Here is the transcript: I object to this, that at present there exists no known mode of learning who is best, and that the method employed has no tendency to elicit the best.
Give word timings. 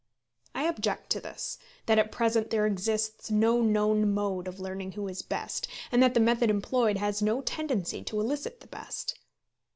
I 0.55 0.63
object 0.63 1.11
to 1.11 1.19
this, 1.19 1.59
that 1.85 1.99
at 1.99 2.11
present 2.11 2.49
there 2.49 2.65
exists 2.65 3.29
no 3.29 3.61
known 3.61 4.11
mode 4.15 4.47
of 4.47 4.59
learning 4.59 4.93
who 4.93 5.07
is 5.07 5.21
best, 5.21 5.67
and 5.91 6.01
that 6.01 6.15
the 6.15 6.19
method 6.19 6.49
employed 6.49 6.97
has 6.97 7.21
no 7.21 7.41
tendency 7.41 8.03
to 8.05 8.19
elicit 8.19 8.61
the 8.61 8.67
best. 8.67 9.19